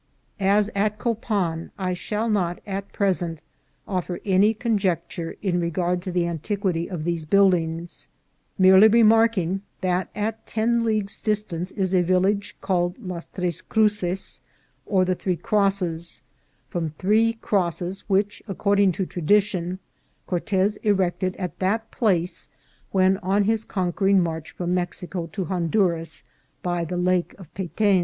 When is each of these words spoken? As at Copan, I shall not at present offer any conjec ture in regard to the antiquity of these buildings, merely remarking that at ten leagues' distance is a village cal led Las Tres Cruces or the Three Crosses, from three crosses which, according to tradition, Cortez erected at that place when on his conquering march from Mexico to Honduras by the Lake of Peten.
As 0.39 0.71
at 0.73 0.97
Copan, 0.97 1.69
I 1.77 1.93
shall 1.93 2.27
not 2.27 2.57
at 2.65 2.91
present 2.91 3.37
offer 3.87 4.19
any 4.25 4.51
conjec 4.55 5.01
ture 5.07 5.35
in 5.43 5.59
regard 5.59 6.01
to 6.01 6.11
the 6.11 6.25
antiquity 6.25 6.89
of 6.89 7.03
these 7.03 7.25
buildings, 7.27 8.07
merely 8.57 8.87
remarking 8.87 9.61
that 9.81 10.09
at 10.15 10.47
ten 10.47 10.83
leagues' 10.83 11.21
distance 11.21 11.69
is 11.69 11.93
a 11.93 12.01
village 12.01 12.55
cal 12.65 12.87
led 12.97 13.07
Las 13.09 13.27
Tres 13.27 13.61
Cruces 13.61 14.41
or 14.87 15.05
the 15.05 15.13
Three 15.13 15.35
Crosses, 15.37 16.23
from 16.67 16.89
three 16.97 17.33
crosses 17.33 17.99
which, 18.09 18.41
according 18.47 18.93
to 18.93 19.05
tradition, 19.05 19.77
Cortez 20.25 20.77
erected 20.77 21.35
at 21.35 21.59
that 21.59 21.91
place 21.91 22.49
when 22.91 23.17
on 23.17 23.43
his 23.43 23.63
conquering 23.63 24.19
march 24.19 24.49
from 24.49 24.73
Mexico 24.73 25.27
to 25.27 25.45
Honduras 25.45 26.23
by 26.63 26.85
the 26.85 26.97
Lake 26.97 27.35
of 27.37 27.53
Peten. 27.53 27.99